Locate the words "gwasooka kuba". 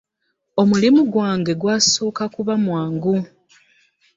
1.61-2.53